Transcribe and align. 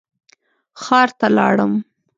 ښار 0.83 1.07
ته 1.19 1.27
لاړم. 1.37 1.73